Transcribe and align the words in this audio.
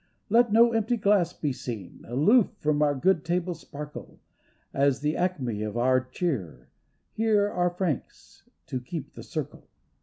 Let 0.29 0.51
no 0.51 0.73
empty 0.73 0.97
glass 0.97 1.31
be 1.31 1.53
seen 1.53 2.03
Aloof 2.07 2.47
from 2.57 2.81
our 2.81 2.95
good 2.95 3.23
table's 3.23 3.59
sparkle, 3.59 4.19
At 4.73 4.95
the 5.01 5.15
acme 5.15 5.61
of 5.61 5.77
our 5.77 6.03
cheer 6.03 6.69
Here 7.13 7.47
are 7.47 7.69
francs 7.69 8.49
to 8.65 8.79
keep 8.81 9.13
the 9.13 9.21
circle. 9.21 9.67